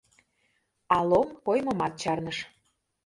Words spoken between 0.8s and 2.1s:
А Лом коймымат